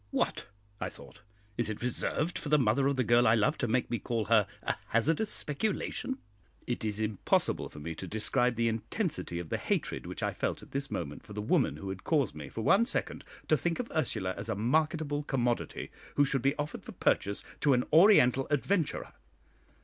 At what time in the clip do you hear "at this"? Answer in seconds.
10.63-10.89